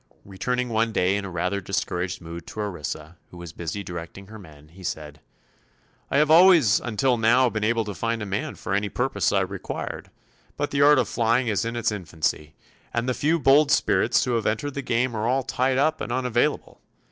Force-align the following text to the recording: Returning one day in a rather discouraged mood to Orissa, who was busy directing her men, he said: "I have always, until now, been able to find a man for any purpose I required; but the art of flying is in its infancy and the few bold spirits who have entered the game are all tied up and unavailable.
Returning 0.25 0.69
one 0.69 0.91
day 0.91 1.15
in 1.15 1.25
a 1.25 1.29
rather 1.29 1.61
discouraged 1.61 2.21
mood 2.21 2.47
to 2.47 2.59
Orissa, 2.59 3.17
who 3.29 3.37
was 3.37 3.53
busy 3.53 3.83
directing 3.83 4.25
her 4.29 4.39
men, 4.39 4.69
he 4.69 4.83
said: 4.83 5.19
"I 6.09 6.17
have 6.17 6.31
always, 6.31 6.79
until 6.79 7.17
now, 7.19 7.49
been 7.51 7.63
able 7.63 7.85
to 7.85 7.93
find 7.93 8.19
a 8.23 8.25
man 8.25 8.55
for 8.55 8.73
any 8.73 8.89
purpose 8.89 9.31
I 9.31 9.41
required; 9.41 10.09
but 10.57 10.71
the 10.71 10.81
art 10.81 10.97
of 10.97 11.07
flying 11.07 11.49
is 11.49 11.65
in 11.65 11.75
its 11.75 11.91
infancy 11.91 12.55
and 12.91 13.07
the 13.07 13.13
few 13.13 13.37
bold 13.37 13.69
spirits 13.69 14.23
who 14.25 14.31
have 14.31 14.47
entered 14.47 14.73
the 14.73 14.81
game 14.81 15.15
are 15.15 15.27
all 15.27 15.43
tied 15.43 15.77
up 15.77 16.01
and 16.01 16.11
unavailable. 16.11 16.81